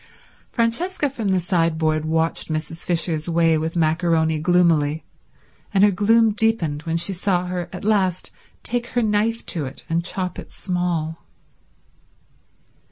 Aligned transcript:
Francesca 0.51 1.11
from 1.11 1.27
the 1.27 1.39
sideboard 1.39 2.05
watched 2.05 2.49
Mrs. 2.49 2.83
Fisher's 2.83 3.29
way 3.29 3.55
with 3.55 3.75
macaroni 3.75 4.39
gloomily, 4.39 5.03
and 5.71 5.83
her 5.83 5.91
gloom 5.91 6.31
deepened 6.31 6.81
when 6.87 6.97
she 6.97 7.13
saw 7.13 7.45
her 7.45 7.69
at 7.71 7.83
last 7.83 8.31
take 8.63 8.87
her 8.87 9.03
knife 9.03 9.45
to 9.45 9.65
it 9.65 9.85
and 9.87 10.03
chop 10.03 10.39
it 10.39 10.51
small. 10.51 11.19